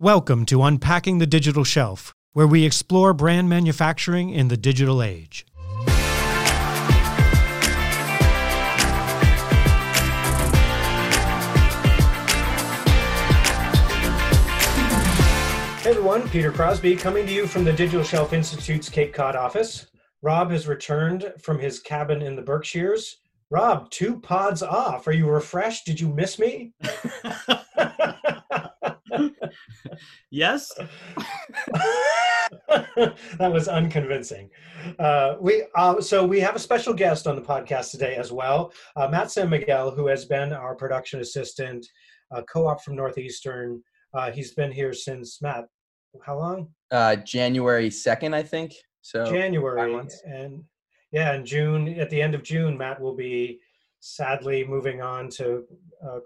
[0.00, 5.44] Welcome to Unpacking the Digital Shelf, where we explore brand manufacturing in the digital age.
[15.82, 19.88] Hey everyone, Peter Crosby coming to you from the Digital Shelf Institute's Cape Cod office.
[20.22, 23.16] Rob has returned from his cabin in the Berkshires.
[23.50, 25.08] Rob, two pods off.
[25.08, 25.86] Are you refreshed?
[25.86, 26.72] Did you miss me?
[30.30, 30.72] yes.
[32.68, 34.50] that was unconvincing.
[34.98, 38.72] Uh, we uh, so we have a special guest on the podcast today as well,
[38.96, 41.86] uh, Matt San Miguel, who has been our production assistant,
[42.34, 43.82] uh, co-op from Northeastern.
[44.14, 45.66] Uh, he's been here since Matt.
[46.24, 46.68] How long?
[46.90, 48.74] Uh, January second, I think.
[49.02, 49.94] So January
[50.24, 50.64] and
[51.12, 51.98] yeah, in June.
[51.98, 53.60] At the end of June, Matt will be
[54.00, 55.64] sadly moving on to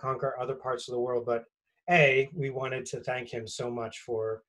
[0.01, 1.45] conquer other parts of the world, but
[1.91, 4.43] a we wanted to thank him so much for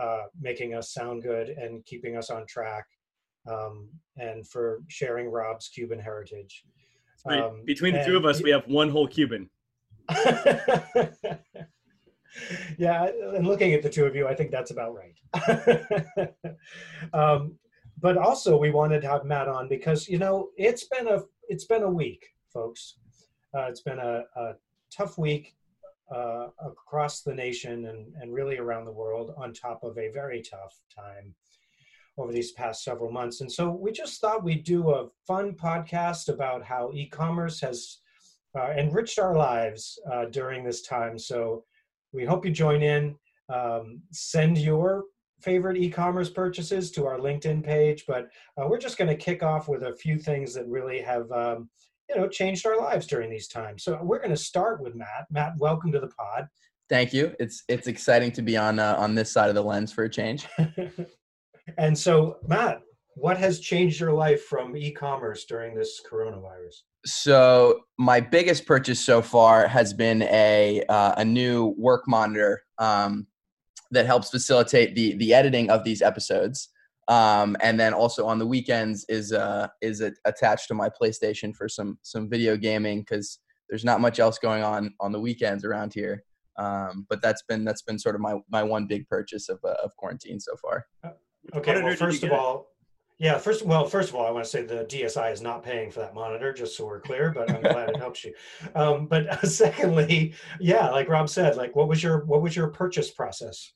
[0.00, 2.84] uh, making us sound good and keeping us on track
[3.50, 6.64] um, and for sharing rob's cuban heritage.
[7.26, 9.50] Um, between the two of us we have one whole cuban.
[12.78, 16.32] Yeah and looking at the two of you i think that's about right.
[17.12, 17.58] Um,
[18.00, 21.64] but also we wanted to have matt on because you know it's been a it's
[21.64, 22.96] been a week folks.
[23.56, 24.52] Uh, it's been a, a
[24.96, 25.54] tough week
[26.14, 30.42] uh, across the nation and, and really around the world on top of a very
[30.42, 31.34] tough time
[32.18, 33.40] over these past several months.
[33.40, 37.98] And so we just thought we'd do a fun podcast about how e commerce has
[38.58, 41.18] uh, enriched our lives uh, during this time.
[41.18, 41.64] So
[42.12, 43.16] we hope you join in.
[43.48, 45.04] Um, send your
[45.40, 49.42] favorite e commerce purchases to our LinkedIn page, but uh, we're just going to kick
[49.42, 51.68] off with a few things that really have um,
[52.10, 53.84] you know changed our lives during these times.
[53.84, 55.26] So we're going to start with Matt.
[55.30, 56.48] Matt, welcome to the pod.
[56.88, 57.34] Thank you.
[57.38, 60.10] It's it's exciting to be on uh, on this side of the lens for a
[60.10, 60.46] change.
[61.78, 62.80] and so, Matt,
[63.14, 66.82] what has changed your life from e-commerce during this coronavirus?
[67.06, 73.28] So my biggest purchase so far has been a uh, a new work monitor um,
[73.92, 76.69] that helps facilitate the the editing of these episodes.
[77.10, 81.68] Um, and then also on the weekends is uh, is attached to my PlayStation for
[81.68, 85.92] some some video gaming because there's not much else going on on the weekends around
[85.92, 86.22] here.
[86.56, 89.74] Um, but that's been that's been sort of my my one big purchase of uh,
[89.82, 90.86] of quarantine so far.
[91.02, 91.10] Uh,
[91.56, 92.68] okay, well, first of all,
[93.18, 95.90] yeah, first well, first of all, I want to say the DSI is not paying
[95.90, 97.32] for that monitor, just so we're clear.
[97.32, 98.34] But I'm glad it helps you.
[98.76, 102.68] Um, but uh, secondly, yeah, like Rob said, like what was your what was your
[102.68, 103.72] purchase process?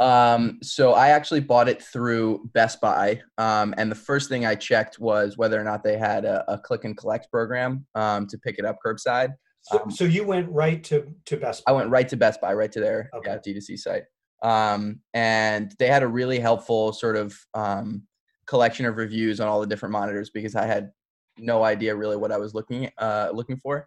[0.00, 4.54] Um, so I actually bought it through Best Buy, um, and the first thing I
[4.54, 8.38] checked was whether or not they had a, a click and collect program um, to
[8.38, 9.34] pick it up curbside.
[9.60, 11.72] So, um, so you went right to to Best Buy.
[11.72, 13.38] I went right to Best Buy, right to their okay.
[13.44, 14.04] yeah, D2C site,
[14.42, 18.04] um, and they had a really helpful sort of um,
[18.46, 20.92] collection of reviews on all the different monitors because I had
[21.36, 23.86] no idea really what I was looking uh, looking for.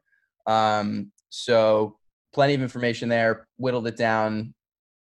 [1.30, 1.97] so
[2.35, 3.47] plenty of information there.
[3.57, 4.53] Whittled it down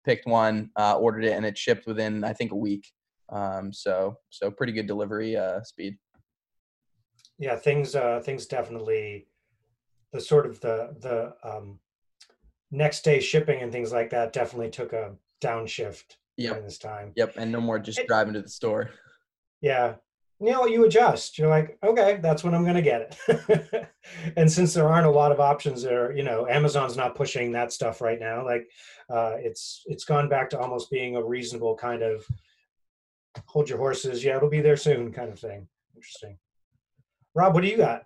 [0.04, 2.90] picked one, uh, ordered it, and it shipped within I think a week.
[3.30, 5.96] Um, so so pretty good delivery uh, speed.
[7.38, 9.26] Yeah, things uh, things definitely
[10.12, 11.78] the sort of the the um,
[12.70, 15.12] next day shipping and things like that definitely took a
[15.42, 16.52] downshift yep.
[16.52, 17.12] during this time.
[17.16, 18.90] Yep, and no more just it, driving to the store.
[19.60, 19.94] Yeah,
[20.40, 21.38] you know, you adjust.
[21.38, 23.88] You're like, okay, that's when I'm going to get it.
[24.36, 27.72] and since there aren't a lot of options there, you know, Amazon's not pushing that
[27.72, 28.44] stuff right now.
[28.44, 28.66] Like,
[29.10, 32.26] uh, it's it's gone back to almost being a reasonable kind of
[33.44, 34.24] hold your horses.
[34.24, 35.68] Yeah, it'll be there soon, kind of thing.
[35.94, 36.38] Interesting.
[37.34, 38.04] Rob, what do you got?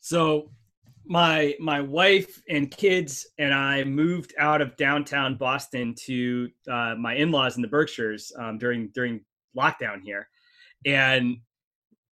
[0.00, 0.50] So,
[1.04, 7.14] my my wife and kids and I moved out of downtown Boston to uh, my
[7.14, 9.20] in-laws in the Berkshires um, during during
[9.56, 10.28] lockdown here
[10.86, 11.38] and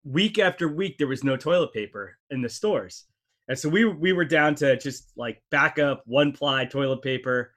[0.05, 3.05] week after week there was no toilet paper in the stores.
[3.49, 7.53] And so we we were down to just like backup one ply toilet paper.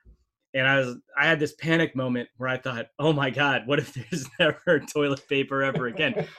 [0.53, 3.79] And i was i had this panic moment where i thought oh my god what
[3.79, 6.25] if there's never toilet paper ever again?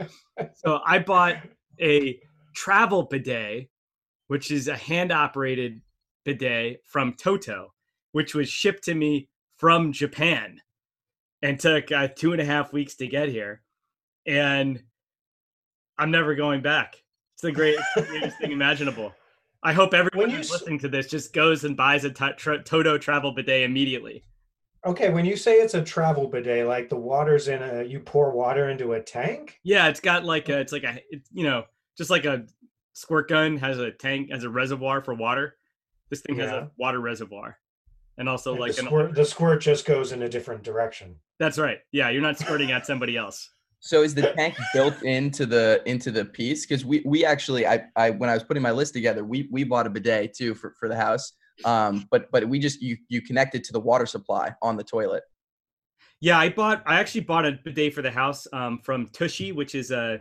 [0.54, 1.36] So i bought
[1.80, 2.20] a
[2.54, 3.68] travel bidet
[4.28, 5.80] which is a hand operated
[6.24, 7.72] bidet from toto
[8.12, 10.60] which was shipped to me from japan
[11.42, 13.62] and took uh, two and a half weeks to get here
[14.28, 14.80] and
[15.98, 16.94] I'm never going back.
[17.34, 19.12] It's the greatest, greatest thing imaginable.
[19.62, 22.98] I hope everyone who's listening to this just goes and buys a t- tra- Toto
[22.98, 24.22] travel bidet immediately.
[24.86, 28.30] Okay, when you say it's a travel bidet, like the water's in a, you pour
[28.32, 29.58] water into a tank.
[29.64, 31.64] Yeah, it's got like a, it's like a, it, you know,
[31.96, 32.46] just like a
[32.92, 35.56] squirt gun has a tank as a reservoir for water.
[36.10, 37.58] This thing has a water reservoir.
[38.16, 41.16] and also And like the an squirt, the squirt just goes in a different direction.
[41.38, 41.78] that's right.
[41.92, 43.50] Yeah, you're not squirting at somebody else.
[43.80, 46.66] So is the tank built into the into the piece?
[46.66, 49.64] Because we we actually I I when I was putting my list together, we we
[49.64, 51.32] bought a bidet too for for the house.
[51.64, 54.84] Um, but but we just you you connect it to the water supply on the
[54.84, 55.22] toilet.
[56.20, 56.82] Yeah, I bought.
[56.86, 60.20] I actually bought a bidet for the house um, from Tushy, which is a,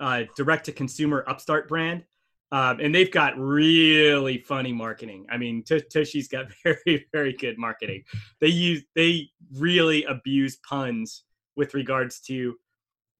[0.00, 2.04] a direct-to-consumer upstart brand,
[2.52, 5.26] um, and they've got really funny marketing.
[5.30, 8.04] I mean, T- Tushy's got very, very good marketing.
[8.40, 11.24] They use they really abuse puns
[11.56, 12.56] with regards to,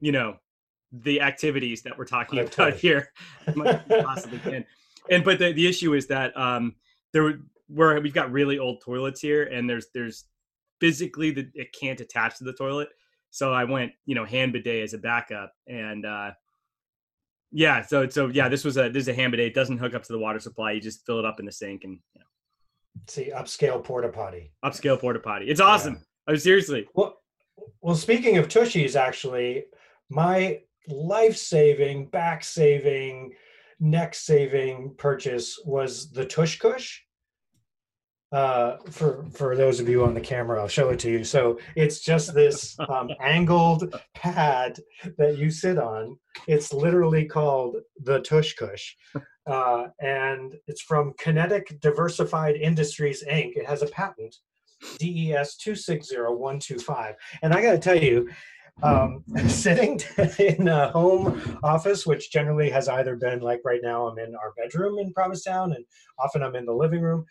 [0.02, 0.37] you know,
[0.93, 3.08] the activities that we're talking Of about here.
[3.46, 4.64] as much as we possibly can.
[5.08, 6.75] And but the the issue is that um,
[7.12, 7.38] there
[7.69, 10.25] where we've got really old toilets here, and there's there's
[10.81, 12.88] physically the, it can't attach to the toilet.
[13.31, 16.32] So I went, you know, hand bidet as a backup, and uh,
[17.52, 19.46] yeah, so so yeah, this was a this is a hand bidet.
[19.46, 20.72] It doesn't hook up to the water supply.
[20.72, 22.26] You just fill it up in the sink and you know,
[23.08, 24.52] See, upscale porta potty.
[24.64, 25.46] upscale porta potty.
[25.46, 26.04] It's awesome.
[26.28, 26.87] Oh, seriously.
[26.94, 27.19] Well,
[27.81, 29.64] well, speaking of tushies, actually,
[30.12, 33.32] my life-saving, back-saving,
[33.81, 37.03] neck-saving purchase was the Tush Cush.
[38.31, 41.23] Uh, for for those of you on the camera, I'll show it to you.
[41.23, 44.81] So it's just this um, angled pad
[45.19, 46.17] that you sit on.
[46.47, 48.97] It's literally called the Tush Cush,
[49.47, 53.53] uh, and it's from Kinetic Diversified Industries Inc.
[53.55, 54.35] It has a patent,
[54.99, 57.17] DES two six zero one two five.
[57.43, 58.31] And I got to tell you,
[58.82, 60.00] um, sitting
[60.38, 64.52] in a home office, which generally has either been like right now, I'm in our
[64.56, 65.84] bedroom in Provincetown, and
[66.19, 67.24] often I'm in the living room.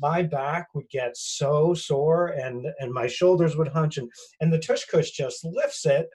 [0.00, 4.10] My back would get so sore, and and my shoulders would hunch, and
[4.40, 6.08] and the tush cush just lifts it,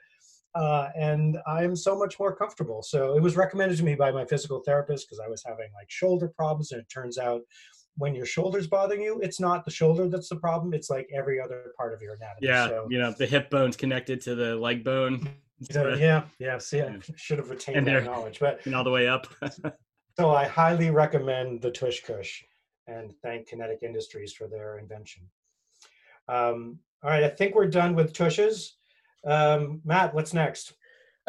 [0.54, 2.82] uh, and I'm so much more comfortable.
[2.82, 5.88] So it was recommended to me by my physical therapist because I was having like
[5.88, 7.42] shoulder problems, and it turns out
[8.00, 10.72] when your shoulder's bothering you, it's not the shoulder that's the problem.
[10.72, 12.46] It's like every other part of your anatomy.
[12.48, 15.28] Yeah, So, you know, the hip bone's connected to the leg bone.
[15.70, 16.56] so, yeah, yeah.
[16.56, 18.40] See, I should have retained that knowledge.
[18.40, 19.26] But all the way up.
[20.18, 22.42] so I highly recommend the Tush Cush
[22.86, 25.22] and thank Kinetic Industries for their invention.
[26.26, 28.76] Um, all right, I think we're done with tushes.
[29.26, 30.72] Um, Matt, what's next?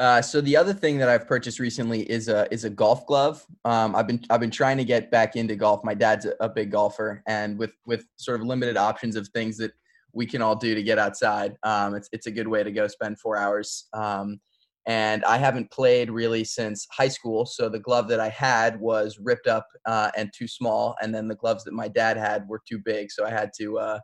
[0.01, 3.45] Uh, so the other thing that I've purchased recently is a is a golf glove.
[3.65, 5.83] Um, I've been I've been trying to get back into golf.
[5.83, 9.57] My dad's a, a big golfer, and with with sort of limited options of things
[9.57, 9.74] that
[10.12, 12.88] we can all do to get outside, um, it's it's a good way to go
[12.88, 13.89] spend four hours.
[13.94, 14.42] Um,
[14.88, 17.45] and I haven't played really since high school.
[17.45, 21.27] So the glove that I had was ripped up uh, and too small, and then
[21.27, 23.12] the gloves that my dad had were too big.
[23.12, 24.00] So I had to uh,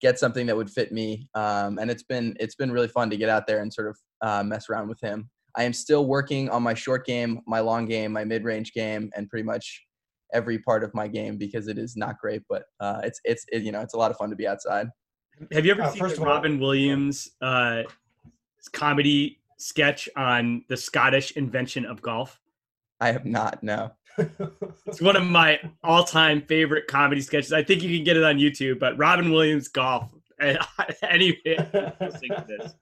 [0.00, 1.28] get something that would fit me.
[1.34, 3.98] Um, and it's been it's been really fun to get out there and sort of
[4.22, 5.30] uh, mess around with him.
[5.56, 9.10] I am still working on my short game, my long game, my mid range game,
[9.16, 9.84] and pretty much
[10.34, 13.62] every part of my game because it is not great, but uh, it's it's it,
[13.62, 14.88] you know it's a lot of fun to be outside.
[15.52, 17.82] Have you ever Uh, seen first the of all- Robin Williams uh,
[18.72, 22.40] comedy sketch on the Scottish invention of golf?
[23.00, 23.92] I have not no.
[24.86, 27.52] It's one of my all-time favorite comedy sketches.
[27.52, 28.78] I think you can get it on YouTube.
[28.78, 30.10] But Robin Williams golf.
[31.02, 32.74] anyway, listening to this.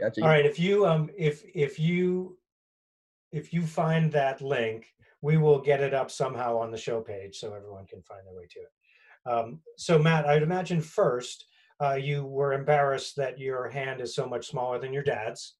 [0.00, 0.22] Gotcha.
[0.22, 2.38] All right, if you um if if you
[3.32, 4.86] if you find that link,
[5.20, 8.34] we will get it up somehow on the show page so everyone can find their
[8.34, 9.30] way to it.
[9.30, 11.46] Um, so Matt, I'd imagine first
[11.82, 15.54] uh, you were embarrassed that your hand is so much smaller than your dad's.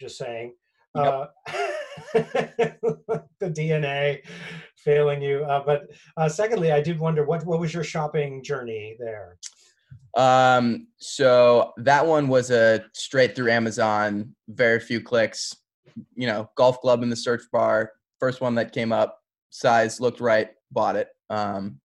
[0.00, 0.54] Just saying.
[0.94, 1.26] Uh,
[2.12, 4.22] the DNA
[4.76, 5.44] failing you.
[5.44, 9.38] Uh, but uh, secondly, I did wonder what what was your shopping journey there?
[10.16, 15.54] Um, so that one was a straight through Amazon, very few clicks.
[16.14, 19.18] You know, golf club in the search bar, first one that came up,
[19.50, 21.08] size looked right, bought it.
[21.30, 21.80] Um,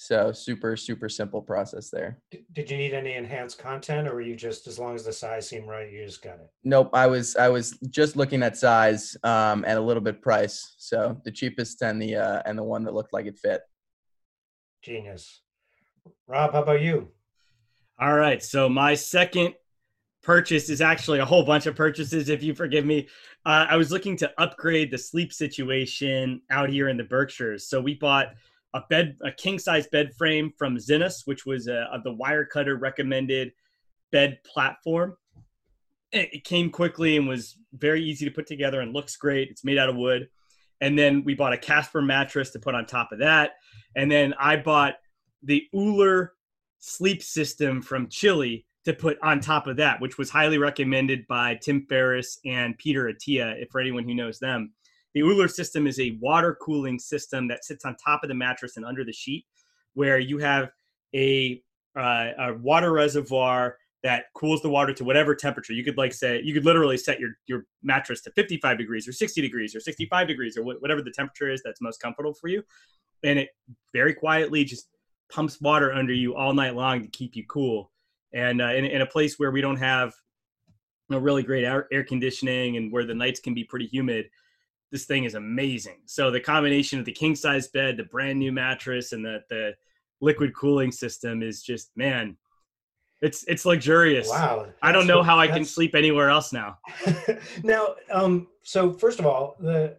[0.00, 2.20] so super super simple process there.
[2.52, 5.48] Did you need any enhanced content, or were you just as long as the size
[5.48, 6.48] seemed right, you just got it?
[6.62, 10.76] Nope, I was I was just looking at size um, and a little bit price.
[10.78, 13.62] So the cheapest and the uh, and the one that looked like it fit.
[14.82, 15.40] Genius.
[16.28, 17.08] Rob, how about you?
[17.98, 18.40] All right.
[18.40, 19.54] So my second
[20.22, 23.08] purchase is actually a whole bunch of purchases, if you forgive me.
[23.44, 27.66] Uh, I was looking to upgrade the sleep situation out here in the Berkshires.
[27.66, 28.28] So we bought
[28.74, 32.80] a bed, a king size bed frame from Zinus, which was a, a- the Wirecutter
[32.80, 33.52] recommended
[34.12, 35.16] bed platform.
[36.12, 39.48] It, it came quickly and was very easy to put together and looks great.
[39.50, 40.28] It's made out of wood.
[40.80, 43.52] And then we bought a Casper mattress to put on top of that.
[43.96, 44.94] And then I bought
[45.42, 46.32] the Ooler
[46.78, 51.56] sleep system from Chili to put on top of that, which was highly recommended by
[51.56, 54.72] Tim Ferriss and Peter Attia, if for anyone who knows them.
[55.14, 58.76] The Ooler system is a water cooling system that sits on top of the mattress
[58.76, 59.46] and under the sheet,
[59.94, 60.70] where you have
[61.14, 61.62] a
[61.96, 65.72] uh, a water reservoir that cools the water to whatever temperature.
[65.72, 69.12] You could like say you could literally set your your mattress to 55 degrees or
[69.12, 72.48] 60 degrees or 65 degrees or wh- whatever the temperature is that's most comfortable for
[72.48, 72.62] you,
[73.24, 73.48] and it
[73.92, 74.88] very quietly just
[75.30, 77.90] pumps water under you all night long to keep you cool.
[78.32, 80.14] And uh, in, in a place where we don't have
[81.08, 84.28] you know, really great air, air conditioning and where the nights can be pretty humid,
[84.90, 85.98] this thing is amazing.
[86.06, 89.74] So the combination of the king size bed, the brand new mattress, and the the
[90.20, 92.36] liquid cooling system is just man,
[93.20, 94.28] it's it's luxurious.
[94.28, 94.68] Wow.
[94.82, 96.78] I don't know how I can sleep anywhere else now.
[97.62, 99.96] now, um, so first of all, the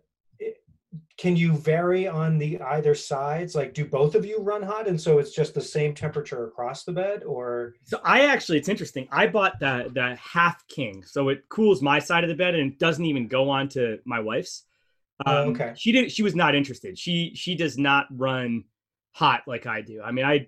[1.18, 3.54] can you vary on the either sides?
[3.54, 6.86] Like, do both of you run hot, and so it's just the same temperature across
[6.86, 9.06] the bed, or So I actually, it's interesting.
[9.12, 12.72] I bought the the half king, so it cools my side of the bed and
[12.72, 14.64] it doesn't even go on to my wife's.
[15.26, 15.74] Oh, Um, okay.
[15.76, 16.12] She did.
[16.12, 16.98] She was not interested.
[16.98, 18.64] She she does not run
[19.12, 20.02] hot like I do.
[20.02, 20.48] I mean, I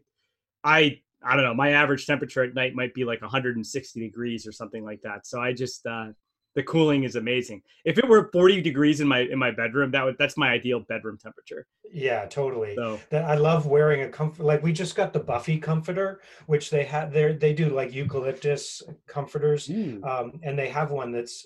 [0.63, 1.53] I I don't know.
[1.53, 5.27] My average temperature at night might be like 160 degrees or something like that.
[5.27, 6.07] So I just uh,
[6.55, 7.61] the cooling is amazing.
[7.85, 10.79] If it were 40 degrees in my in my bedroom, that would that's my ideal
[10.81, 11.65] bedroom temperature.
[11.93, 12.75] yeah, totally.
[12.75, 14.43] So I love wearing a comfort.
[14.43, 17.33] Like we just got the Buffy comforter, which they have there.
[17.33, 21.45] They do like eucalyptus comforters, um, and they have one that's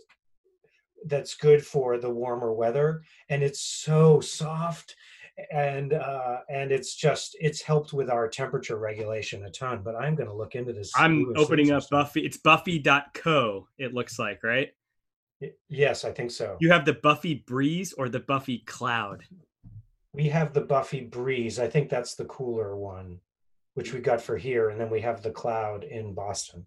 [1.05, 4.95] that's good for the warmer weather, and it's so soft,
[5.51, 9.81] and uh, and it's just it's helped with our temperature regulation a ton.
[9.83, 10.91] But I'm going to look into this.
[10.95, 11.99] I'm opening up system.
[11.99, 12.25] Buffy.
[12.25, 13.67] It's Buffy.co.
[13.77, 14.71] It looks like right.
[15.67, 16.57] Yes, I think so.
[16.59, 19.23] You have the Buffy Breeze or the Buffy Cloud.
[20.13, 21.59] We have the Buffy Breeze.
[21.59, 23.19] I think that's the cooler one,
[23.73, 26.65] which we got for here, and then we have the Cloud in Boston.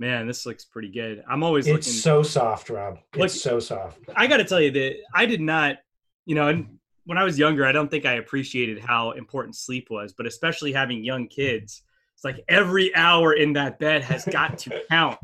[0.00, 1.22] Man, this looks pretty good.
[1.28, 2.00] I'm always It's looking.
[2.00, 2.98] so soft, Rob.
[3.12, 3.98] It's Look- so soft.
[4.16, 5.76] I got to tell you that I did not,
[6.24, 9.88] you know, and when I was younger, I don't think I appreciated how important sleep
[9.90, 11.82] was, but especially having young kids,
[12.20, 15.18] it's like every hour in that bed has got to count.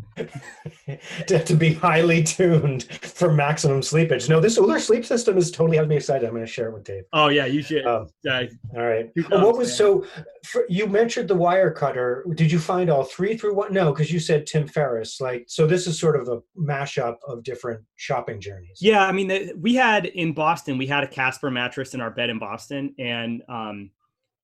[1.26, 4.30] to, to be highly tuned for maximum sleepage.
[4.30, 6.24] No, this Ooler sleep system is totally has me excited.
[6.24, 7.04] I'm going to share it with Dave.
[7.12, 7.84] Oh yeah, you should.
[7.84, 9.10] Um, uh, All right.
[9.28, 10.06] What was so?
[10.46, 12.24] For, you mentioned the wire cutter.
[12.34, 13.74] Did you find all three through one?
[13.74, 15.20] No, because you said Tim Ferriss.
[15.20, 18.78] Like, so this is sort of a mashup of different shopping journeys.
[18.80, 22.10] Yeah, I mean, the, we had in Boston, we had a Casper mattress in our
[22.10, 23.90] bed in Boston, and um,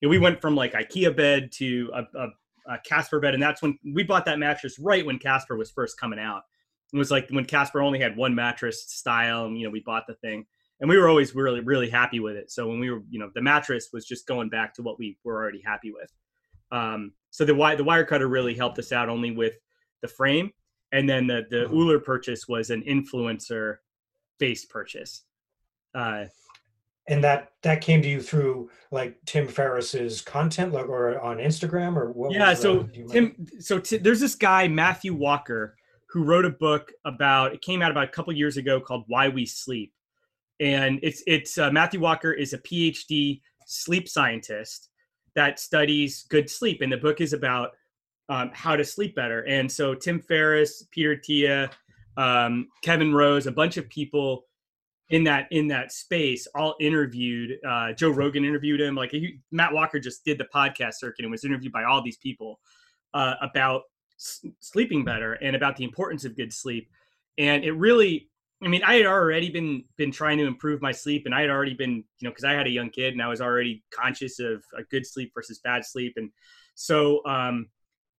[0.03, 2.29] we went from like IKEA bed to a, a,
[2.67, 5.99] a Casper bed, and that's when we bought that mattress right when Casper was first
[5.99, 6.43] coming out.
[6.93, 10.07] It was like when Casper only had one mattress style, and you know, we bought
[10.07, 10.45] the thing,
[10.81, 12.51] and we were always really, really happy with it.
[12.51, 15.17] So when we were, you know, the mattress was just going back to what we
[15.25, 16.13] were already happy with.
[16.71, 19.55] Um, so the wire, the wire cutter really helped us out only with
[20.03, 20.53] the frame,
[20.93, 21.73] and then the the Mhm.
[21.73, 23.79] Ooler purchase was an influencer
[24.39, 25.25] based purchase.
[25.95, 26.27] Uh,
[27.09, 31.97] And that that came to you through like Tim Ferriss's content, like or on Instagram,
[31.97, 32.33] or what?
[32.33, 35.77] yeah, so Tim, so t- there's this guy Matthew Walker
[36.11, 37.55] who wrote a book about.
[37.55, 39.93] It came out about a couple years ago called "Why We Sleep,"
[40.61, 44.91] and it's it's uh, Matthew Walker is a PhD sleep scientist
[45.35, 47.71] that studies good sleep, and the book is about
[48.29, 49.41] um, how to sleep better.
[49.43, 51.71] And so Tim Ferriss, Peter Attia,
[52.17, 54.45] um, Kevin Rose, a bunch of people
[55.13, 58.97] in that in that space all interviewed uh, joe rogan interviewed him.
[58.97, 62.17] Like he, matt walker just did the podcast circuit and was interviewed by all these
[62.17, 62.59] people
[63.15, 63.83] uh, about
[64.19, 66.89] s- sleeping better and about the importance of good sleep.
[67.39, 68.31] And it really
[68.65, 71.51] i mean i had already been been trying to improve my sleep and i had
[71.51, 74.39] already been you know because i had a young kid and i was already conscious
[74.39, 76.15] of a good sleep versus bad sleep.
[76.17, 76.31] And
[76.75, 77.69] so um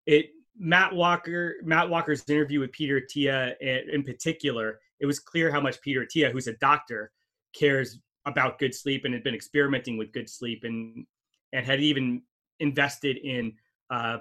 [0.07, 0.27] it
[0.59, 5.61] matt walker matt walker's interview with peter attia in in particular it was clear how
[5.61, 7.11] much Peter Attia, who's a doctor,
[7.53, 11.05] cares about good sleep and had been experimenting with good sleep and
[11.53, 12.23] and had even
[12.61, 13.53] invested in
[13.91, 14.19] uh,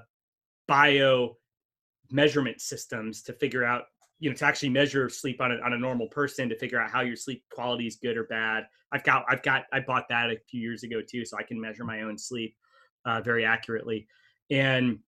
[0.67, 1.37] bio
[2.09, 3.83] measurement systems to figure out
[4.19, 6.89] you know to actually measure sleep on a, on a normal person to figure out
[6.89, 8.65] how your sleep quality is good or bad.
[8.91, 11.61] I've got i've got i bought that a few years ago too so i can
[11.61, 12.55] measure my own sleep
[13.05, 14.07] uh, very accurately.
[14.49, 14.99] And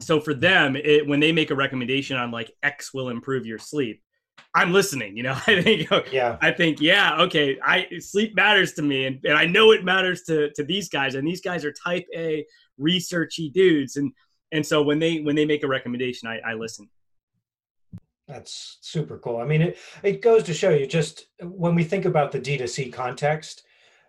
[0.00, 3.58] so for them it, when they make a recommendation on like x will improve your
[3.58, 4.02] sleep
[4.54, 8.82] i'm listening you know i think yeah, I think, yeah, okay, I sleep matters to
[8.82, 11.72] me, and, and I know it matters to to these guys, and these guys are
[11.72, 12.46] type A
[12.80, 14.12] researchy dudes, and
[14.52, 16.88] and so when they when they make a recommendation, I, I listen.
[18.28, 19.38] that's super cool.
[19.38, 22.92] I mean, it it goes to show you just when we think about the D2C
[22.92, 23.64] context,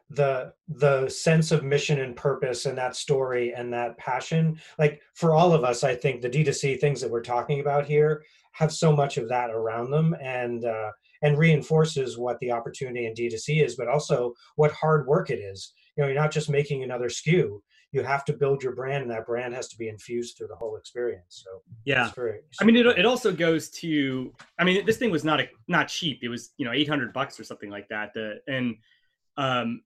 [0.10, 5.34] the the sense of mission and purpose and that story and that passion, like for
[5.34, 8.24] all of us, I think the D2C things that we're talking about here
[8.56, 13.14] have so much of that around them, and uh, and reinforces what the opportunity in
[13.14, 15.74] D2C is, but also what hard work it is.
[15.98, 17.60] You know, you're not just making another SKU.
[17.92, 20.56] you have to build your brand and that brand has to be infused through the
[20.56, 24.98] whole experience so yeah very, i mean it, it also goes to i mean this
[24.98, 27.88] thing was not a not cheap it was you know 800 bucks or something like
[27.90, 28.76] that the, and
[29.38, 29.82] um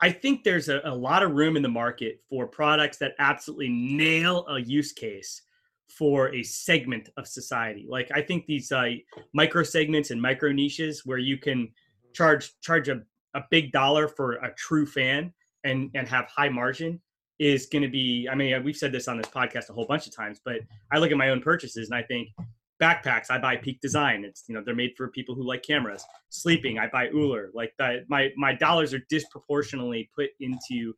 [0.00, 3.68] i think there's a, a lot of room in the market for products that absolutely
[3.68, 5.42] nail a use case
[5.88, 7.86] for a segment of society.
[7.88, 8.90] Like i think these uh,
[9.32, 11.70] micro segments and micro niches where you can
[12.12, 13.02] charge charge a,
[13.34, 15.32] a big dollar for a true fan
[15.64, 17.00] and and have high margin
[17.38, 20.06] is going to be i mean we've said this on this podcast a whole bunch
[20.06, 20.56] of times but
[20.90, 22.28] i look at my own purchases and i think
[22.80, 24.24] backpacks i buy peak design.
[24.24, 26.04] It's you know they're made for people who like cameras.
[26.28, 27.50] Sleeping i buy Ooler.
[27.54, 27.72] like
[28.08, 30.94] my my dollars are disproportionately put into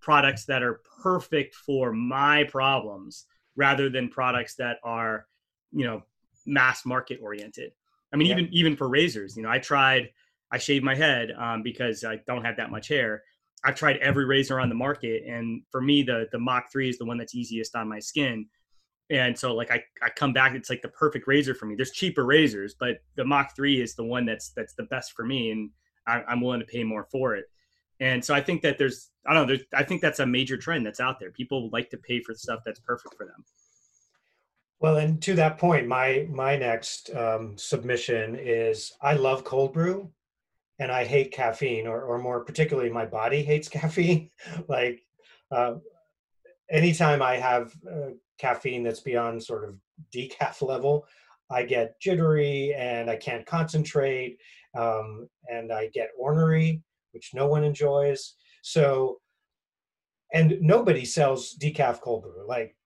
[0.00, 3.26] products that are perfect for my problems
[3.56, 5.26] rather than products that are
[5.72, 6.02] you know
[6.46, 7.72] mass market oriented
[8.12, 8.34] i mean yeah.
[8.34, 10.10] even even for razors you know i tried
[10.50, 13.22] i shaved my head um, because i don't have that much hair
[13.64, 16.98] I've tried every razor on the market, and for me, the the Mach three is
[16.98, 18.46] the one that's easiest on my skin.
[19.10, 21.74] And so, like, I, I come back, it's like the perfect razor for me.
[21.74, 25.24] There's cheaper razors, but the Mach three is the one that's that's the best for
[25.24, 25.70] me, and
[26.06, 27.46] I, I'm willing to pay more for it.
[28.00, 30.56] And so, I think that there's I don't know, there's, I think that's a major
[30.56, 31.30] trend that's out there.
[31.30, 33.44] People like to pay for stuff that's perfect for them.
[34.80, 40.10] Well, and to that point, my my next um, submission is I love cold brew,
[40.78, 44.30] and I hate caffeine, or, or more particularly, my body hates caffeine.
[44.68, 45.02] like,
[45.52, 45.74] uh,
[46.70, 49.76] anytime I have uh, caffeine that's beyond sort of
[50.14, 51.06] decaf level,
[51.50, 54.38] I get jittery and I can't concentrate,
[54.74, 58.34] um, and I get ornery, which no one enjoys.
[58.62, 59.20] So,
[60.32, 62.46] and nobody sells decaf cold brew.
[62.46, 62.76] Like,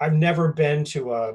[0.00, 1.34] I've never been to a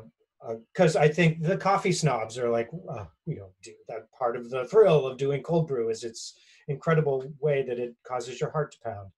[0.74, 3.50] because I think the coffee snobs are like, uh, you know,
[3.88, 6.34] that part of the thrill of doing cold brew is its
[6.68, 9.10] incredible way that it causes your heart to pound.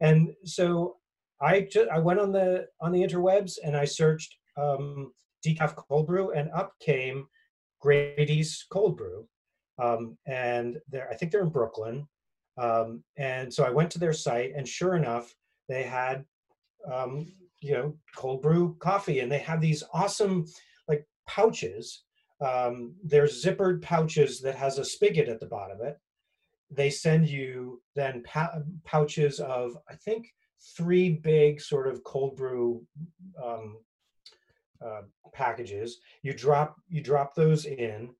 [0.00, 0.96] And so
[1.40, 5.12] I just I went on the on the interwebs and I searched um,
[5.46, 7.26] decaf cold brew, and up came
[7.80, 9.26] Grady's cold brew,
[9.82, 12.06] um, and there I think they're in Brooklyn.
[12.58, 15.34] Um, and so I went to their site, and sure enough,
[15.68, 16.24] they had
[16.90, 20.46] um, you know cold brew coffee, and they have these awesome
[20.88, 22.02] like pouches.
[22.40, 25.98] Um, they're zippered pouches that has a spigot at the bottom of it.
[26.70, 28.24] They send you then
[28.84, 30.26] pouches of I think
[30.76, 32.84] three big sort of cold brew
[33.42, 33.78] um,
[34.84, 35.98] uh, packages.
[36.22, 38.10] You drop you drop those in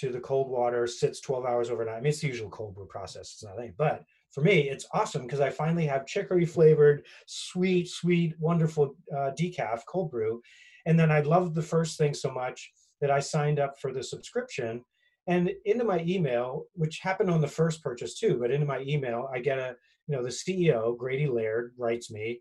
[0.00, 1.96] to the cold water, sits 12 hours overnight.
[1.96, 3.32] I mean, it's the usual cold brew process.
[3.32, 8.34] It's nothing, but for me, it's awesome because I finally have chicory flavored, sweet, sweet,
[8.38, 10.42] wonderful uh, decaf cold brew.
[10.86, 14.02] And then I loved the first thing so much that I signed up for the
[14.02, 14.84] subscription.
[15.26, 19.28] And into my email, which happened on the first purchase too, but into my email,
[19.32, 22.40] I get a, you know, the CEO, Grady Laird, writes me.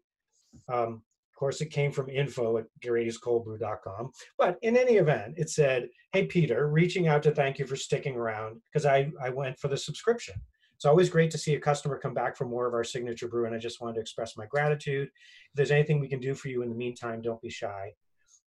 [0.69, 1.01] Um,
[1.37, 4.09] of course, it came from info at Grady'sColdBrew.com.
[4.39, 8.15] But in any event, it said, Hey, Peter, reaching out to thank you for sticking
[8.15, 10.33] around because I, I went for the subscription.
[10.73, 13.45] It's always great to see a customer come back for more of our signature brew,
[13.45, 15.09] and I just wanted to express my gratitude.
[15.09, 17.93] If there's anything we can do for you in the meantime, don't be shy.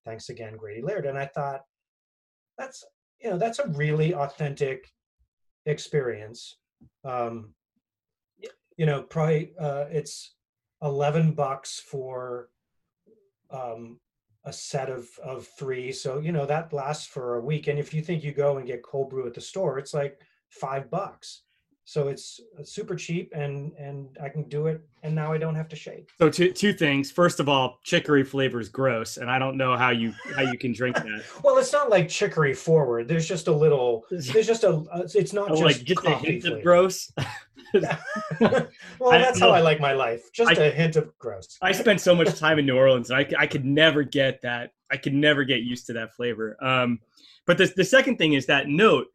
[0.04, 1.06] Thanks again, Grady Laird.
[1.06, 1.62] And I thought,
[2.58, 2.84] that's
[3.22, 4.92] you know that's a really authentic
[5.68, 6.58] experience.
[7.06, 7.54] Um,
[8.78, 10.34] you know, probably uh, it's
[10.82, 12.50] eleven bucks for
[13.52, 14.00] um,
[14.46, 15.92] a set of of three.
[15.92, 17.68] So you know that lasts for a week.
[17.68, 20.22] And if you think you go and get cold brew at the store, it's like
[20.50, 21.44] five bucks
[21.90, 25.68] so it's super cheap and and i can do it and now i don't have
[25.68, 26.12] to shake.
[26.20, 27.10] So two two things.
[27.10, 30.56] First of all chicory flavor is gross and i don't know how you how you
[30.56, 31.24] can drink that.
[31.44, 33.08] Well it's not like chicory forward.
[33.08, 34.84] There's just a little there's just a
[35.16, 36.58] it's not oh, just like just a hint flavor.
[36.58, 37.12] of gross?
[38.40, 41.58] Well that's I, how i like my life just I, a hint of gross.
[41.62, 44.74] I spent so much time in new orleans and i, I could never get that
[44.92, 46.56] i could never get used to that flavor.
[46.64, 47.00] Um
[47.48, 49.08] but the, the second thing is that note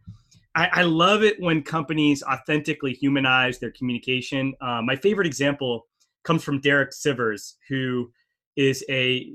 [0.54, 4.54] I, I, love it when companies authentically humanize their communication.
[4.60, 5.86] Uh, my favorite example
[6.22, 8.10] comes from Derek Sivers, who
[8.56, 9.32] is a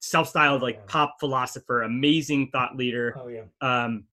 [0.00, 3.16] self-styled like pop philosopher, amazing thought leader.
[3.18, 3.42] Oh yeah.
[3.60, 4.04] Um,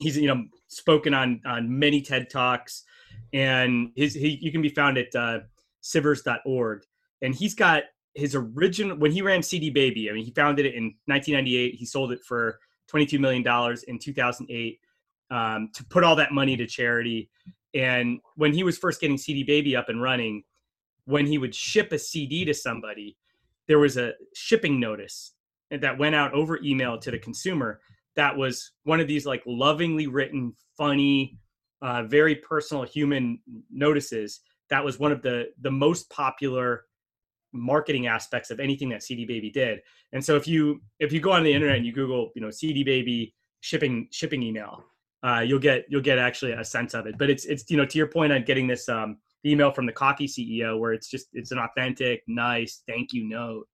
[0.00, 2.84] he's you know spoken on on many TED talks,
[3.32, 5.40] and his he, you can be found at uh,
[5.82, 6.82] Sivers.org,
[7.22, 10.10] and he's got his original when he ran CD Baby.
[10.10, 11.74] I mean, he founded it in 1998.
[11.74, 14.80] He sold it for 22 million dollars in 2008
[15.30, 17.30] um, to put all that money to charity.
[17.74, 20.42] And when he was first getting CD Baby up and running,
[21.04, 23.16] when he would ship a CD to somebody,
[23.68, 25.34] there was a shipping notice
[25.70, 27.80] that went out over email to the consumer.
[28.16, 31.38] That was one of these like lovingly written, funny,
[31.82, 33.38] uh, very personal human
[33.70, 34.40] notices.
[34.68, 36.84] That was one of the the most popular
[37.52, 39.80] marketing aspects of anything that CD Baby did.
[40.12, 42.50] And so if you if you go on the internet and you Google, you know,
[42.50, 44.84] CD Baby shipping shipping email,
[45.22, 47.18] uh, you'll get you'll get actually a sense of it.
[47.18, 49.92] But it's it's you know to your point on getting this um, email from the
[49.92, 53.66] coffee CEO where it's just it's an authentic, nice thank you note.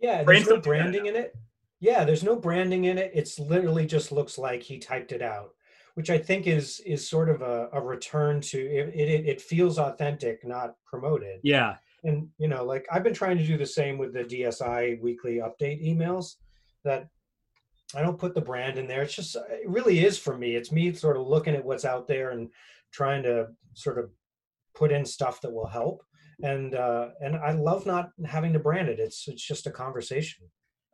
[0.00, 1.34] yeah, there's no branding in it.
[1.80, 3.12] Yeah, there's no branding in it.
[3.14, 5.50] It's literally just looks like he typed it out,
[5.94, 9.26] which I think is is sort of a, a return to it, it.
[9.26, 11.40] It feels authentic, not promoted.
[11.42, 15.00] Yeah, and you know, like I've been trying to do the same with the DSI
[15.00, 16.36] weekly update emails.
[16.84, 17.08] That
[17.94, 19.02] I don't put the brand in there.
[19.02, 20.54] It's just it really is for me.
[20.56, 22.50] It's me sort of looking at what's out there and
[22.92, 24.10] trying to sort of
[24.74, 26.02] put in stuff that will help
[26.42, 30.44] and uh and i love not having to brand it it's it's just a conversation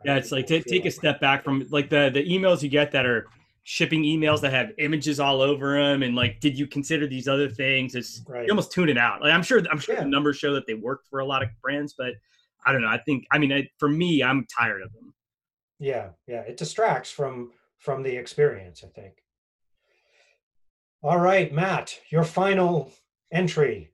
[0.04, 2.90] yeah it's like take, take a step back from like the the emails you get
[2.90, 3.26] that are
[3.64, 7.48] shipping emails that have images all over them and like did you consider these other
[7.48, 8.44] things it's right.
[8.44, 10.02] you almost tune it out like i'm sure i'm sure yeah.
[10.02, 12.12] the numbers show that they work for a lot of brands but
[12.66, 15.13] i don't know i think i mean I, for me i'm tired of them
[15.78, 19.22] yeah yeah it distracts from from the experience i think
[21.02, 22.90] all right matt your final
[23.34, 23.90] entry?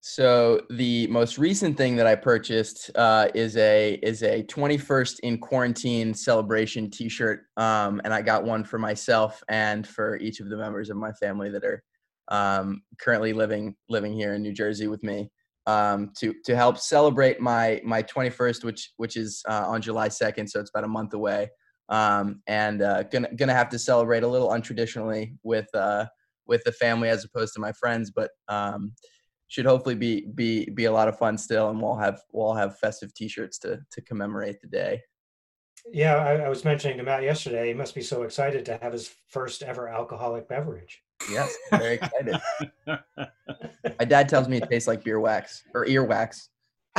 [0.00, 5.38] So the most recent thing that I purchased uh, is a is a 21st in
[5.38, 10.56] quarantine celebration T-shirt, um, and I got one for myself and for each of the
[10.56, 11.82] members of my family that are
[12.28, 15.30] um, currently living living here in New Jersey with me
[15.66, 20.48] um, to to help celebrate my my 21st, which which is uh, on July 2nd,
[20.48, 21.50] so it's about a month away,
[21.88, 26.06] um, and uh, gonna gonna have to celebrate a little untraditionally with uh,
[26.46, 28.92] with the family as opposed to my friends, but um,
[29.48, 32.78] should hopefully be be be a lot of fun still, and we'll have we'll have
[32.78, 35.00] festive T-shirts to to commemorate the day.
[35.92, 37.68] Yeah, I, I was mentioning to Matt yesterday.
[37.68, 41.03] He must be so excited to have his first ever alcoholic beverage.
[41.30, 42.36] Yes, very excited.
[43.98, 46.50] my dad tells me it tastes like beer wax or ear wax.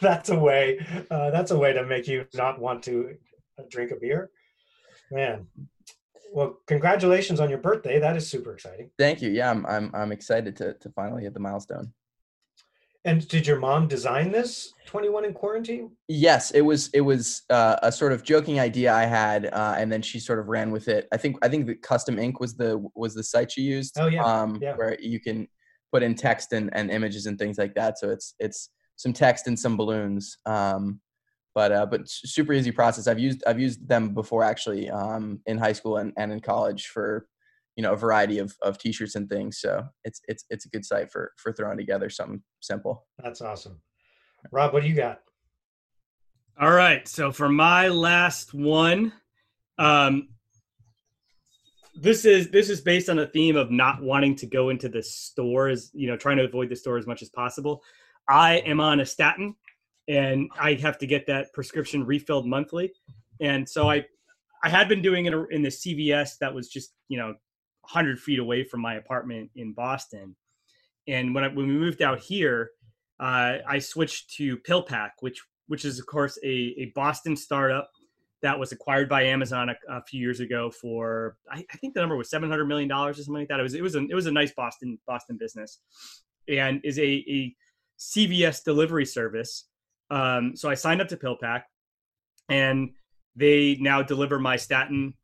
[0.00, 0.84] that's a way.
[1.10, 3.16] Uh, that's a way to make you not want to
[3.70, 4.30] drink a beer.
[5.10, 5.46] Man,
[6.32, 7.98] well, congratulations on your birthday.
[7.98, 8.90] That is super exciting.
[8.98, 9.30] Thank you.
[9.30, 11.92] Yeah, I'm I'm I'm excited to to finally hit the milestone.
[13.04, 15.90] And did your mom design this 21 in quarantine?
[16.06, 19.90] Yes, it was it was uh, a sort of joking idea I had, uh, and
[19.90, 21.08] then she sort of ran with it.
[21.12, 23.98] I think I think the custom ink was the was the site she used.
[23.98, 24.76] Oh yeah, um, yeah.
[24.76, 25.48] where you can
[25.92, 27.98] put in text and, and images and things like that.
[27.98, 30.38] So it's it's some text and some balloons.
[30.46, 31.00] Um,
[31.54, 33.06] but uh, but super easy process.
[33.06, 36.86] I've used I've used them before actually um, in high school and, and in college
[36.86, 37.26] for
[37.76, 39.58] you know a variety of, of t-shirts and things.
[39.58, 43.06] So it's it's it's a good site for for throwing together something simple.
[43.22, 43.80] That's awesome.
[44.50, 45.20] Rob, what do you got?
[46.60, 47.06] All right.
[47.08, 49.12] So for my last one,
[49.78, 50.28] um,
[51.94, 55.02] this is this is based on a theme of not wanting to go into the
[55.02, 57.82] stores, you know, trying to avoid the store as much as possible.
[58.28, 59.54] I am on a statin
[60.08, 62.92] and I have to get that prescription refilled monthly.
[63.40, 64.04] And so I,
[64.64, 67.34] I had been doing it in the CVS that was just you know
[67.92, 70.36] 100 feet away from my apartment in Boston.
[71.08, 72.70] And when I, when we moved out here,
[73.20, 77.90] uh, I switched to PillPack, which which is of course a, a Boston startup
[78.42, 82.00] that was acquired by Amazon a, a few years ago for I, I, think the
[82.00, 83.60] number was 700 million dollars or something like that.
[83.60, 85.80] It was it was a, it was a nice Boston Boston business,
[86.48, 87.54] and is a, a
[87.98, 89.66] CVS delivery service
[90.12, 91.62] um, so I signed up to PillPack,
[92.50, 92.90] and
[93.34, 95.14] they now deliver my statin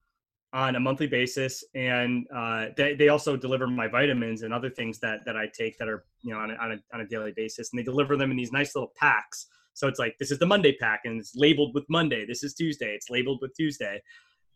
[0.52, 4.98] on a monthly basis, and uh, they, they also deliver my vitamins and other things
[5.00, 7.32] that that I take that are you know on a, on a, on a daily
[7.37, 9.46] basis, and they deliver them in these nice little packs.
[9.74, 12.24] So it's like this is the Monday pack, and it's labeled with Monday.
[12.26, 12.94] This is Tuesday.
[12.94, 14.02] It's labeled with Tuesday.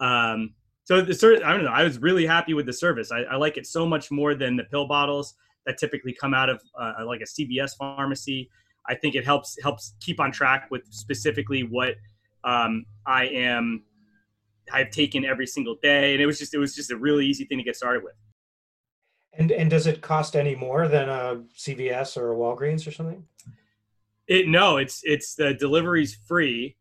[0.00, 1.70] Um, so the service, I don't know.
[1.70, 3.12] I was really happy with the service.
[3.12, 6.48] I, I, like it so much more than the pill bottles that typically come out
[6.50, 8.50] of uh, like a CVS pharmacy.
[8.88, 11.94] I think it helps helps keep on track with specifically what
[12.44, 13.84] um, I am
[14.72, 17.44] I've taken every single day, and it was just it was just a really easy
[17.44, 18.14] thing to get started with.
[19.34, 23.24] And and does it cost any more than a CVS or a Walgreens or something?
[24.26, 26.76] It no, it's it's the delivery's free.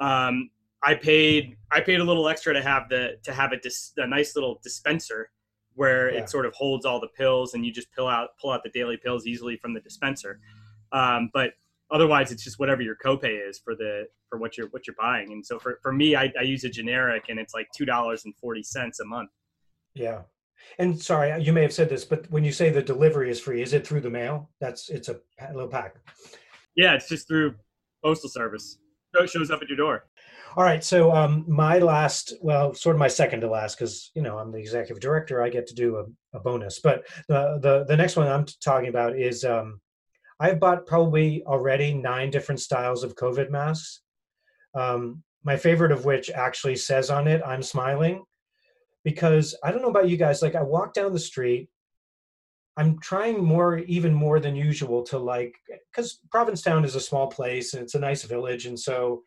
[0.00, 0.50] Um,
[0.82, 4.06] I paid I paid a little extra to have the to have a, dis, a
[4.06, 5.30] nice little dispenser
[5.74, 6.20] where yeah.
[6.20, 8.70] it sort of holds all the pills and you just pull out pull out the
[8.70, 10.40] daily pills easily from the dispenser.
[10.92, 11.52] Um, but
[11.90, 15.32] otherwise, it's just whatever your copay is for the for what you're what you're buying.
[15.32, 18.24] And so for, for me, I, I use a generic, and it's like two dollars
[18.24, 19.30] and forty cents a month.
[19.94, 20.22] Yeah.
[20.78, 23.62] And sorry, you may have said this, but when you say the delivery is free,
[23.62, 24.50] is it through the mail?
[24.60, 25.20] That's it's a
[25.52, 25.96] little pack.
[26.74, 27.54] Yeah, it's just through
[28.04, 28.78] postal service.
[29.14, 30.06] So it shows up at your door.
[30.56, 30.82] All right.
[30.82, 34.50] So um, my last, well, sort of my second to last, because you know I'm
[34.50, 35.42] the executive director.
[35.42, 36.80] I get to do a, a bonus.
[36.80, 39.80] But the the the next one I'm talking about is um,
[40.38, 44.02] I've bought probably already nine different styles of COVID masks.
[44.74, 48.24] Um, my favorite of which actually says on it, I'm smiling.
[49.04, 51.68] Because I don't know about you guys, like I walk down the street,
[52.76, 55.54] I'm trying more, even more than usual, to like,
[55.92, 58.66] because Provincetown is a small place and it's a nice village.
[58.66, 59.22] And so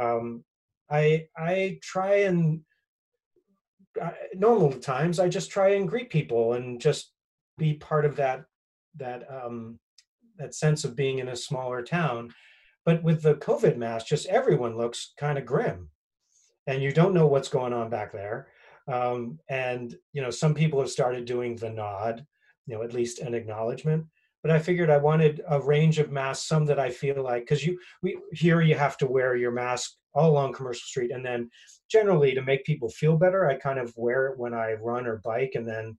[0.00, 0.42] um,
[0.90, 2.62] I, I try and
[4.00, 7.12] uh, normal times, I just try and greet people and just
[7.58, 8.46] be part of that,
[8.96, 9.78] that, um,
[10.40, 12.30] that sense of being in a smaller town
[12.84, 15.90] but with the COVID mask, just everyone looks kind of grim,
[16.66, 18.48] and you don't know what's going on back there.
[18.88, 22.24] Um, and you know, some people have started doing the nod,
[22.66, 24.06] you know, at least an acknowledgement.
[24.42, 27.64] But I figured I wanted a range of masks, some that I feel like, because
[27.64, 31.50] you we here you have to wear your mask all along Commercial Street, and then
[31.90, 35.20] generally to make people feel better, I kind of wear it when I run or
[35.22, 35.98] bike, and then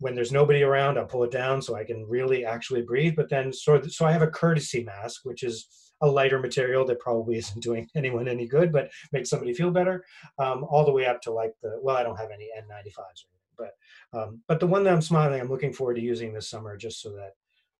[0.00, 3.14] when there's nobody around, I'll pull it down so I can really actually breathe.
[3.16, 5.68] But then, so, so I have a courtesy mask, which is
[6.00, 10.04] a lighter material that probably isn't doing anyone any good, but makes somebody feel better.
[10.38, 13.24] Um, all the way up to like the well, I don't have any N95s,
[13.56, 13.72] but
[14.12, 17.00] um, but the one that I'm smiling, I'm looking forward to using this summer, just
[17.00, 17.34] so that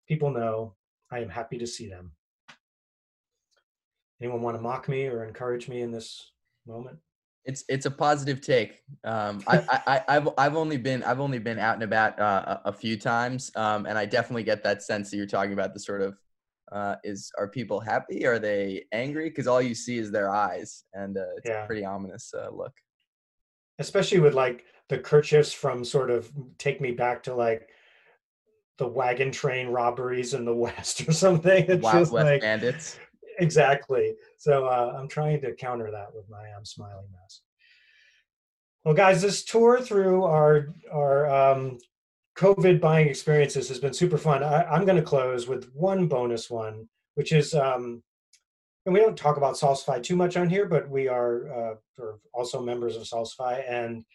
[0.06, 0.74] people know
[1.10, 2.12] I am happy to see them.
[4.20, 6.32] Anyone want to mock me or encourage me in this
[6.66, 6.98] moment?
[7.44, 8.82] It's it's a positive take.
[9.04, 12.68] Um, I, I I've I've only been I've only been out and about uh, a,
[12.68, 15.80] a, few times, um, and I definitely get that sense that you're talking about the
[15.80, 16.18] sort of
[16.70, 18.26] uh, is are people happy?
[18.26, 19.28] Are they angry?
[19.28, 21.64] Because all you see is their eyes, and uh, it's yeah.
[21.64, 22.72] a pretty ominous uh, look.
[23.78, 27.68] Especially with like the kerchiefs from sort of take me back to like
[28.76, 31.64] the wagon train robberies in the West or something.
[31.66, 32.98] It Wild West like, bandits
[33.40, 34.14] exactly.
[34.40, 37.42] So uh, I'm trying to counter that with my I'm smiling mask.
[38.86, 41.78] Well, guys, this tour through our our um,
[42.38, 44.42] COVID buying experiences has been super fun.
[44.42, 48.02] I, am going to close with one bonus one, which is, um,
[48.86, 52.62] and we don't talk about Salsify too much on here, but we are uh, also
[52.62, 54.06] members of Salsify, and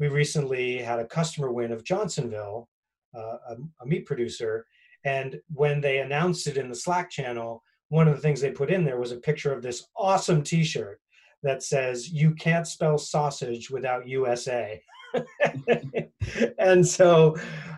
[0.00, 2.68] we recently had a customer win of Johnsonville,
[3.16, 4.66] uh, a, a meat producer,
[5.04, 8.70] and when they announced it in the Slack channel, one of the things they put
[8.70, 11.00] in there was a picture of this awesome T-shirt
[11.42, 14.82] that says "You can't spell sausage without USA."
[16.58, 17.36] and so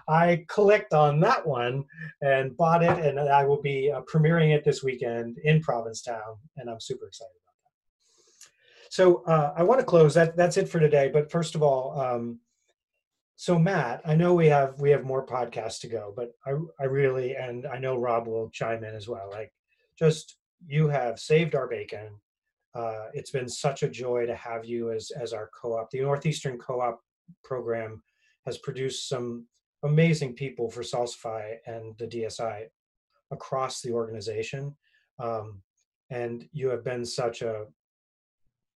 [0.09, 1.85] I clicked on that one
[2.21, 6.69] and bought it, and I will be uh, premiering it this weekend in Provincetown, and
[6.69, 8.91] I'm super excited about that.
[8.91, 10.15] So uh, I want to close.
[10.15, 11.11] That that's it for today.
[11.13, 12.41] But first of all, um,
[13.37, 16.85] so Matt, I know we have we have more podcasts to go, but I I
[16.85, 19.31] really and I know Rob will chime in as well.
[19.31, 19.53] Like
[20.03, 20.37] just
[20.67, 22.09] you have saved our bacon.
[22.75, 25.91] Uh, it's been such a joy to have you as as our co-op.
[25.91, 27.01] The Northeastern Co-op
[27.45, 28.03] program
[28.47, 29.47] has produced some
[29.85, 32.67] amazing people for Salsify and the DSI
[33.31, 34.75] across the organization.
[35.19, 35.63] Um,
[36.11, 37.67] and you have been such a,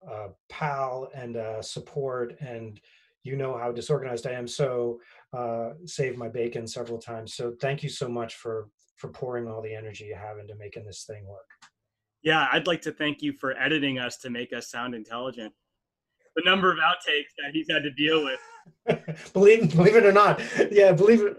[0.08, 2.80] a pal and a support and
[3.22, 4.46] you know how disorganized I am.
[4.46, 5.00] So
[5.32, 7.34] uh, saved my bacon several times.
[7.34, 8.68] So thank you so much for
[9.04, 11.50] for pouring all the energy you have into making this thing work.
[12.22, 15.52] Yeah, I'd like to thank you for editing us to make us sound intelligent.
[16.36, 18.40] The number of outtakes that he's had to deal with.
[19.34, 20.40] believe believe it or not,
[20.70, 21.36] yeah, believe it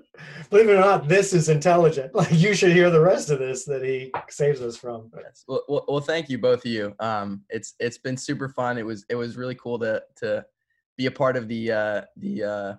[0.51, 2.13] believe it or not, this is intelligent.
[2.15, 5.09] Like you should hear the rest of this that he saves us from.
[5.17, 5.43] Yes.
[5.47, 6.93] Well, well, well, thank you both of you.
[6.99, 8.77] Um, it's it's been super fun.
[8.77, 10.45] It was it was really cool to to
[10.97, 12.73] be a part of the uh, the uh,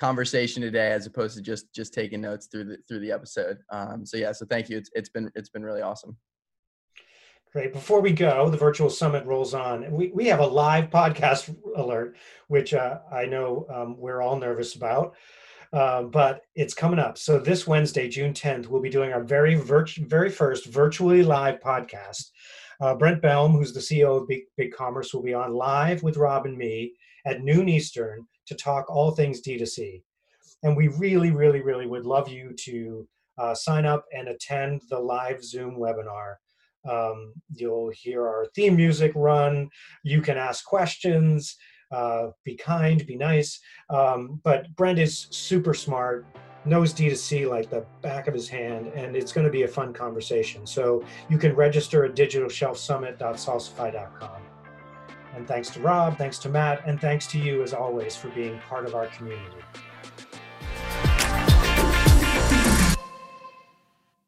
[0.00, 3.58] conversation today as opposed to just just taking notes through the through the episode.
[3.70, 4.78] Um, so yeah, so thank you.
[4.78, 6.16] It's it's been it's been really awesome.
[7.52, 7.72] Great.
[7.72, 9.90] Before we go, the virtual summit rolls on.
[9.90, 14.76] We, we have a live podcast alert, which uh, I know um, we're all nervous
[14.76, 15.16] about,
[15.72, 17.18] uh, but it's coming up.
[17.18, 21.58] So this Wednesday, June 10th, we'll be doing our very virtu- very first virtually live
[21.58, 22.30] podcast.
[22.80, 26.16] Uh, Brent Bellm, who's the CEO of Big, Big Commerce, will be on live with
[26.16, 26.94] Rob and me
[27.26, 30.02] at noon Eastern to talk all things D2C.
[30.64, 33.06] And we really, really, really would love you to
[33.38, 36.34] uh, sign up and attend the live Zoom webinar.
[36.88, 39.68] Um, you'll hear our theme music run.
[40.02, 41.56] You can ask questions,
[41.92, 43.60] uh, be kind, be nice.
[43.88, 46.26] Um, but Brent is super smart,
[46.64, 49.92] knows D2C like the back of his hand, and it's going to be a fun
[49.92, 50.66] conversation.
[50.66, 54.49] So you can register at digitalshelfsummit.salsify.com.
[55.34, 58.58] And thanks to Rob, thanks to Matt, and thanks to you as always for being
[58.60, 59.62] part of our community.